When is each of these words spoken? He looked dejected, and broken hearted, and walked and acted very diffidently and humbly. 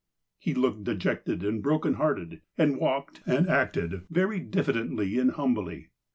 He 0.39 0.55
looked 0.55 0.83
dejected, 0.83 1.43
and 1.43 1.61
broken 1.61 1.93
hearted, 1.93 2.41
and 2.57 2.77
walked 2.77 3.21
and 3.27 3.47
acted 3.47 4.01
very 4.09 4.39
diffidently 4.39 5.19
and 5.19 5.29
humbly. 5.29 5.89